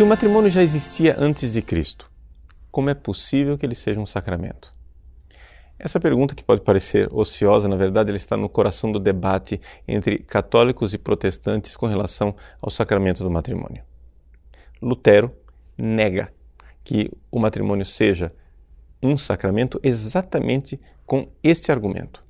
[0.00, 2.10] Se o matrimônio já existia antes de Cristo,
[2.70, 4.74] como é possível que ele seja um sacramento?
[5.78, 10.20] Essa pergunta, que pode parecer ociosa, na verdade, ela está no coração do debate entre
[10.20, 13.84] católicos e protestantes com relação ao sacramento do matrimônio.
[14.80, 15.36] Lutero
[15.76, 16.32] nega
[16.82, 18.32] que o matrimônio seja
[19.02, 22.24] um sacramento exatamente com este argumento.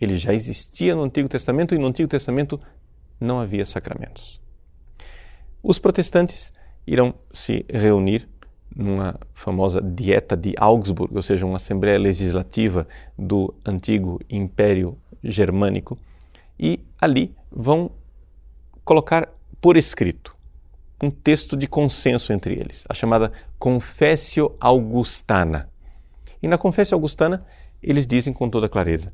[0.00, 2.60] Ele já existia no Antigo Testamento e no Antigo Testamento
[3.20, 4.40] não havia sacramentos.
[5.60, 6.56] Os protestantes
[6.86, 8.28] irão se reunir
[8.74, 12.86] numa famosa Dieta de Augsburg, ou seja, uma assembleia legislativa
[13.18, 15.98] do antigo Império Germânico,
[16.58, 17.90] e ali vão
[18.84, 19.28] colocar
[19.60, 20.36] por escrito
[21.02, 25.68] um texto de consenso entre eles, a chamada Confessio Augustana.
[26.42, 27.44] E na Confessio Augustana,
[27.82, 29.12] eles dizem com toda clareza: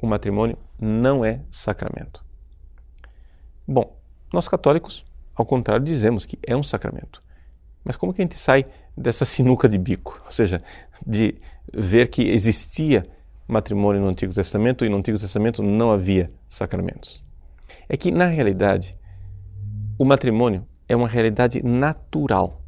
[0.00, 2.24] o matrimônio não é sacramento.
[3.66, 3.96] Bom,
[4.32, 5.05] nós católicos,
[5.36, 7.22] ao contrário, dizemos que é um sacramento.
[7.84, 10.20] Mas como que a gente sai dessa sinuca de bico?
[10.24, 10.62] Ou seja,
[11.06, 11.36] de
[11.72, 13.06] ver que existia
[13.46, 17.22] matrimônio no Antigo Testamento e no Antigo Testamento não havia sacramentos.
[17.88, 18.96] É que, na realidade,
[19.98, 22.60] o matrimônio é uma realidade natural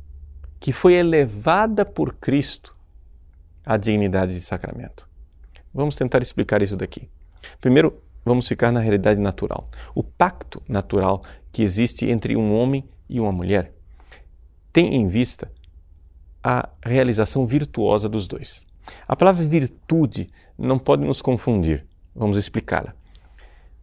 [0.60, 2.76] que foi elevada por Cristo
[3.64, 5.08] à dignidade de sacramento.
[5.72, 7.08] Vamos tentar explicar isso daqui.
[7.60, 9.68] Primeiro, vamos ficar na realidade natural.
[9.94, 13.72] O pacto natural que existe entre um homem e uma mulher
[14.72, 15.50] tem em vista
[16.42, 18.64] a realização virtuosa dos dois.
[19.06, 21.86] A palavra virtude não pode nos confundir.
[22.14, 22.94] Vamos explicá-la.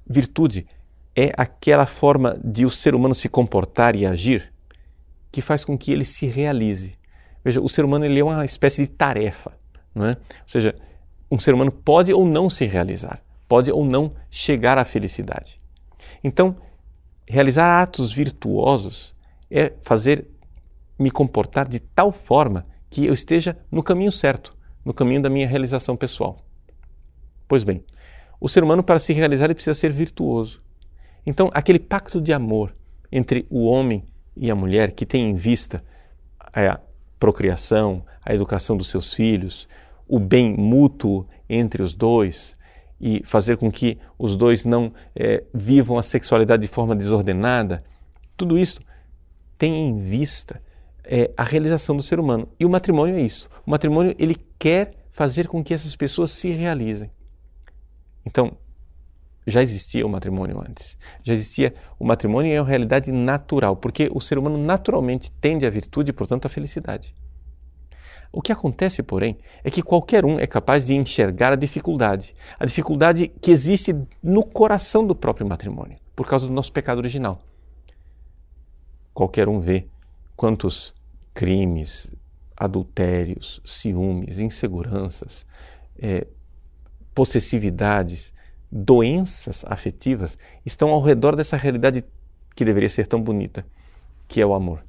[0.08, 0.68] Virtude
[1.16, 4.54] é aquela forma de o ser humano se comportar e agir
[5.32, 6.98] que faz com que ele se realize.
[7.44, 9.52] Veja, o ser humano ele é uma espécie de tarefa,
[9.94, 10.12] não é?
[10.12, 10.76] Ou seja,
[11.30, 15.58] um ser humano pode ou não se realizar, pode ou não chegar à felicidade.
[16.24, 16.56] Então,
[17.28, 19.14] realizar atos virtuosos
[19.50, 20.28] é fazer
[20.98, 25.48] me comportar de tal forma que eu esteja no caminho certo, no caminho da minha
[25.48, 26.38] realização pessoal.
[27.48, 27.84] Pois bem,
[28.40, 30.62] o ser humano, para se realizar, ele precisa ser virtuoso.
[31.26, 32.76] Então, aquele pacto de amor
[33.12, 34.04] entre o homem
[34.36, 35.84] e a mulher, que tem em vista
[36.40, 36.80] a
[37.20, 39.68] procriação, a educação dos seus filhos,
[40.08, 42.55] o bem mútuo entre os dois
[43.00, 47.84] e fazer com que os dois não é, vivam a sexualidade de forma desordenada,
[48.38, 48.82] tudo isso
[49.58, 50.62] tem em vista
[51.04, 52.48] é, a realização do ser humano.
[52.60, 53.50] E o matrimônio é isso.
[53.66, 57.10] O matrimônio ele quer fazer com que essas pessoas se realizem.
[58.26, 58.58] Então,
[59.48, 60.98] já existia o matrimônio antes.
[61.24, 65.70] Já existia o matrimônio é uma realidade natural, porque o ser humano naturalmente tende à
[65.70, 67.14] virtude e, portanto, à felicidade.
[68.32, 72.66] O que acontece, porém, é que qualquer um é capaz de enxergar a dificuldade, a
[72.66, 77.42] dificuldade que existe no coração do próprio matrimônio, por causa do nosso pecado original.
[79.14, 79.88] Qualquer um vê
[80.36, 80.94] quantos
[81.34, 82.12] crimes,
[82.56, 85.46] adultérios, ciúmes, inseguranças,
[85.98, 86.28] é,
[87.14, 88.34] possessividades,
[88.72, 92.04] doenças afetivas estão ao redor dessa realidade
[92.56, 93.66] que deveria ser tão bonita,
[94.28, 94.84] que é o amor.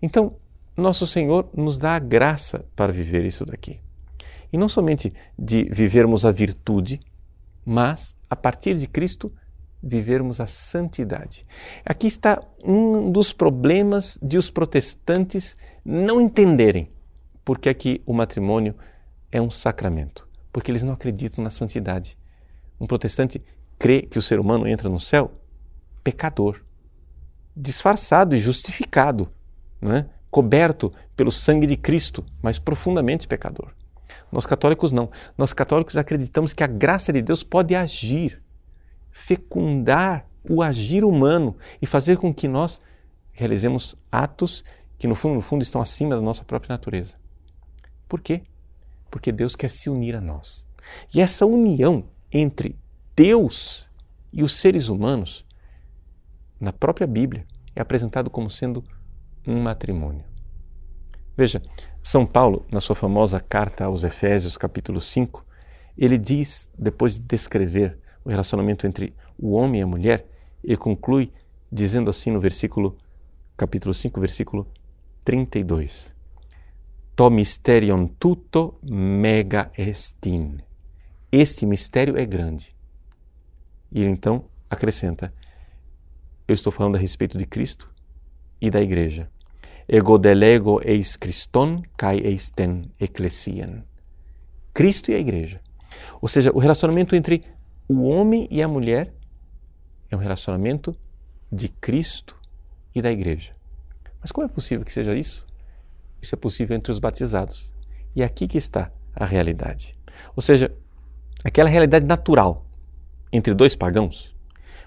[0.00, 0.36] Então,
[0.82, 3.80] nosso Senhor nos dá a graça para viver isso daqui.
[4.52, 7.00] E não somente de vivermos a virtude,
[7.64, 9.32] mas, a partir de Cristo,
[9.82, 11.46] vivermos a santidade.
[11.84, 16.90] Aqui está um dos problemas de os protestantes não entenderem
[17.46, 18.74] porque que o matrimônio
[19.30, 22.18] é um sacramento, porque eles não acreditam na santidade.
[22.80, 23.40] Um protestante
[23.78, 25.30] crê que o ser humano entra no céu
[26.02, 26.60] pecador,
[27.56, 29.30] disfarçado e justificado,
[29.80, 30.08] não é?
[30.36, 33.72] Coberto pelo sangue de Cristo, mas profundamente pecador.
[34.30, 35.10] Nós católicos não.
[35.38, 38.42] Nós católicos acreditamos que a graça de Deus pode agir
[39.10, 42.82] fecundar o agir humano e fazer com que nós
[43.32, 44.62] realizemos atos
[44.98, 47.16] que no fundo, no fundo estão acima da nossa própria natureza.
[48.06, 48.42] Por quê?
[49.10, 50.66] Porque Deus quer se unir a nós.
[51.14, 52.78] E essa união entre
[53.16, 53.88] Deus
[54.30, 55.46] e os seres humanos,
[56.60, 58.84] na própria Bíblia, é apresentado como sendo
[59.46, 60.24] um matrimônio.
[61.36, 61.62] Veja,
[62.02, 65.44] São Paulo, na sua famosa carta aos Efésios, capítulo 5,
[65.96, 70.26] ele diz, depois de descrever o relacionamento entre o homem e a mulher,
[70.64, 71.32] ele conclui
[71.70, 72.96] dizendo assim no versículo,
[73.56, 74.66] capítulo 5, versículo
[75.24, 76.14] 32.
[77.14, 80.58] To mysterion tutto mega estin.
[81.32, 82.76] Este mistério é grande.
[83.90, 85.32] E ele então acrescenta:
[86.46, 87.90] Eu estou falando a respeito de Cristo
[88.60, 89.30] e da igreja.
[89.88, 93.84] Ego delego eis Christon kai eisten ecclesian.
[94.74, 95.60] Cristo e a igreja.
[96.20, 97.44] Ou seja, o relacionamento entre
[97.88, 99.14] o homem e a mulher
[100.10, 100.96] é um relacionamento
[101.52, 102.36] de Cristo
[102.94, 103.54] e da igreja.
[104.20, 105.46] Mas como é possível que seja isso?
[106.20, 107.72] Isso é possível entre os batizados.
[108.14, 109.96] E é aqui que está a realidade.
[110.34, 110.74] Ou seja,
[111.44, 112.66] aquela realidade natural
[113.32, 114.34] entre dois pagãos,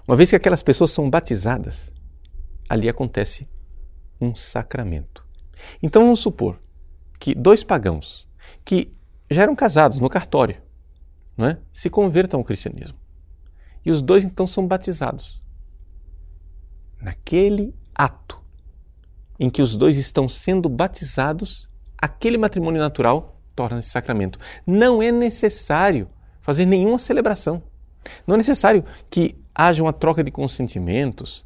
[0.06, 1.90] uma vez que aquelas pessoas são batizadas,
[2.68, 3.48] ali acontece
[4.20, 5.24] um sacramento.
[5.82, 6.58] Então vamos supor
[7.18, 8.28] que dois pagãos
[8.64, 8.92] que
[9.30, 10.60] já eram casados no cartório,
[11.36, 11.58] não é?
[11.72, 12.98] se convertam ao cristianismo.
[13.84, 15.40] E os dois então são batizados.
[17.00, 18.40] Naquele ato
[19.38, 24.38] em que os dois estão sendo batizados, aquele matrimônio natural torna-se sacramento.
[24.66, 26.08] Não é necessário
[26.42, 27.62] fazer nenhuma celebração.
[28.26, 31.44] Não é necessário que haja uma troca de consentimentos.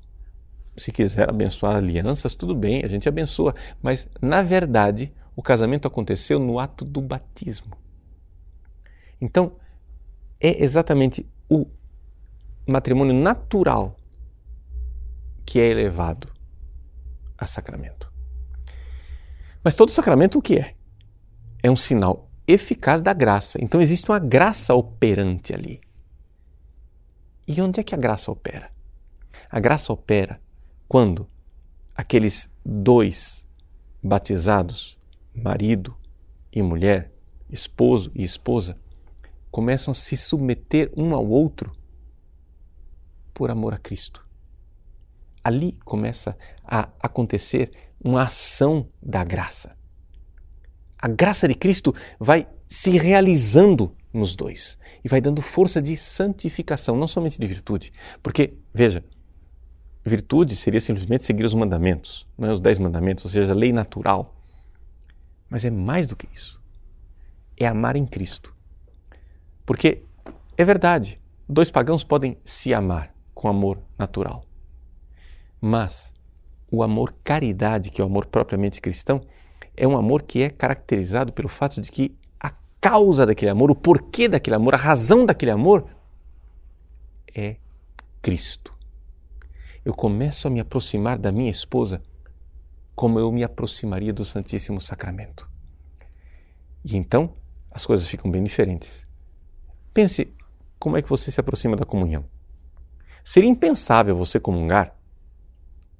[0.76, 3.54] Se quiser abençoar alianças, tudo bem, a gente abençoa.
[3.82, 7.76] Mas, na verdade, o casamento aconteceu no ato do batismo.
[9.20, 9.56] Então,
[10.40, 11.66] é exatamente o
[12.66, 13.96] matrimônio natural
[15.44, 16.28] que é elevado
[17.36, 18.12] a sacramento.
[19.62, 20.74] Mas todo sacramento o que é?
[21.62, 23.58] É um sinal eficaz da graça.
[23.62, 25.80] Então existe uma graça operante ali.
[27.46, 28.70] E onde é que a graça opera?
[29.50, 30.40] A graça opera
[30.88, 31.28] quando
[31.94, 33.44] aqueles dois
[34.02, 34.98] batizados,
[35.34, 35.96] marido
[36.52, 37.12] e mulher,
[37.50, 38.78] esposo e esposa,
[39.50, 41.72] começam a se submeter um ao outro
[43.32, 44.24] por amor a Cristo
[45.44, 47.70] ali começa a acontecer
[48.02, 49.76] uma ação da graça.
[50.98, 56.96] A graça de Cristo vai se realizando nos dois e vai dando força de santificação,
[56.96, 57.92] não somente de virtude.
[58.22, 59.04] Porque, veja,
[60.04, 63.72] virtude seria simplesmente seguir os mandamentos, não é os dez mandamentos, ou seja, a lei
[63.72, 64.34] natural.
[65.48, 66.60] Mas é mais do que isso.
[67.56, 68.54] É amar em Cristo.
[69.64, 70.02] Porque
[70.56, 74.44] é verdade, dois pagãos podem se amar com amor natural.
[75.60, 76.12] Mas
[76.70, 79.22] o amor caridade, que é o amor propriamente cristão,
[79.76, 83.74] é um amor que é caracterizado pelo fato de que a causa daquele amor, o
[83.74, 85.86] porquê daquele amor, a razão daquele amor
[87.34, 87.56] é
[88.20, 88.74] Cristo.
[89.84, 92.02] Eu começo a me aproximar da minha esposa
[92.94, 95.46] como eu me aproximaria do Santíssimo Sacramento.
[96.82, 97.34] E então
[97.70, 99.06] as coisas ficam bem diferentes.
[99.92, 100.32] Pense
[100.78, 102.24] como é que você se aproxima da comunhão.
[103.22, 104.96] Seria impensável você comungar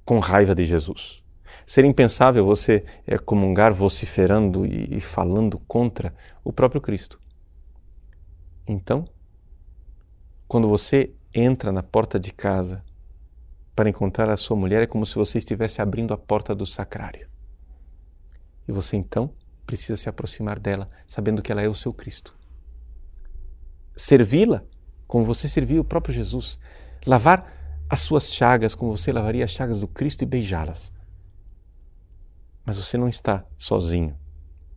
[0.03, 1.23] com raiva de Jesus.
[1.65, 7.19] Seria impensável você é, comungar vociferando e, e falando contra o próprio Cristo.
[8.67, 9.07] Então,
[10.47, 12.83] quando você entra na porta de casa
[13.75, 17.27] para encontrar a sua mulher, é como se você estivesse abrindo a porta do sacrário.
[18.67, 19.33] E você então
[19.65, 22.35] precisa se aproximar dela, sabendo que ela é o seu Cristo.
[23.95, 24.63] Servi-la
[25.07, 26.57] como você serviu o próprio Jesus.
[27.05, 27.53] Lavar
[27.89, 30.91] as suas chagas como você lavaria as chagas do Cristo e beijá-las.
[32.65, 34.17] Mas você não está sozinho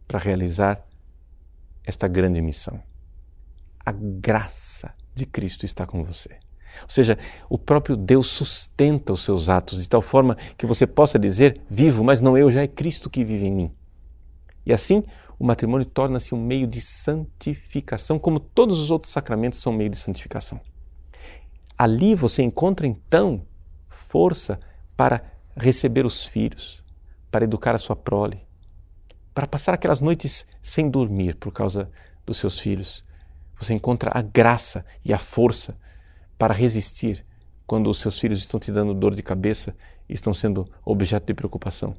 [0.07, 0.85] para realizar
[1.85, 2.83] esta grande missão.
[3.85, 6.39] A graça de Cristo está com você.
[6.83, 7.19] Ou seja,
[7.49, 12.05] o próprio Deus sustenta os seus atos de tal forma que você possa dizer: vivo,
[12.05, 13.73] mas não eu, já é Cristo que vive em mim.
[14.65, 15.03] E assim,
[15.39, 19.97] o matrimônio torna-se um meio de santificação, como todos os outros sacramentos são meio de
[19.97, 20.61] santificação.
[21.77, 23.47] Ali você encontra então
[23.89, 24.59] força
[24.97, 25.23] para
[25.57, 26.83] receber os filhos,
[27.31, 28.47] para educar a sua prole,
[29.33, 31.89] para passar aquelas noites sem dormir por causa
[32.27, 33.05] dos seus filhos.
[33.61, 35.79] Você encontra a graça e a força
[36.39, 37.27] para resistir
[37.67, 39.77] quando os seus filhos estão te dando dor de cabeça
[40.09, 41.95] e estão sendo objeto de preocupação.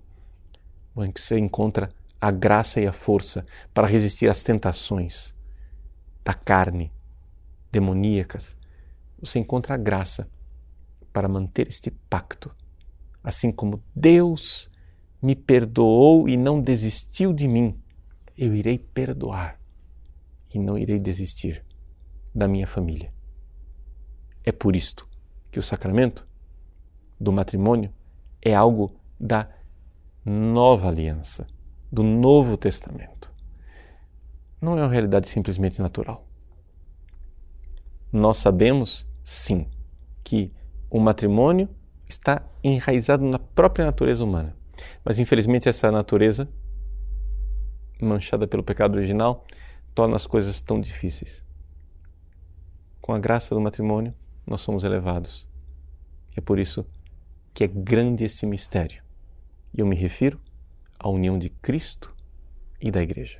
[0.96, 5.36] Você encontra a graça e a força para resistir às tentações
[6.24, 6.92] da carne,
[7.72, 8.58] demoníacas,
[9.22, 10.30] você encontra a graça
[11.12, 12.52] para manter este pacto.
[13.24, 14.70] Assim como Deus
[15.22, 17.78] me perdoou e não desistiu de mim,
[18.38, 19.60] eu irei perdoar
[20.54, 21.64] e não irei desistir
[22.34, 23.12] da minha família.
[24.50, 25.08] É por isto
[25.52, 26.28] que o sacramento
[27.20, 27.94] do matrimônio
[28.42, 29.48] é algo da
[30.26, 31.46] nova aliança,
[31.92, 33.32] do Novo Testamento.
[34.60, 36.28] Não é uma realidade simplesmente natural.
[38.12, 39.68] Nós sabemos sim,
[40.24, 40.52] que
[40.90, 41.70] o matrimônio
[42.08, 44.56] está enraizado na própria natureza humana.
[45.06, 46.50] Mas infelizmente essa natureza,
[48.02, 49.46] manchada pelo pecado original,
[49.94, 51.44] torna as coisas tão difíceis.
[53.00, 54.12] Com a graça do matrimônio,
[54.50, 55.48] nós somos elevados.
[56.36, 56.86] É por isso
[57.54, 59.04] que é grande esse mistério.
[59.74, 60.42] E eu me refiro
[60.98, 62.16] à união de Cristo
[62.82, 63.40] e da Igreja.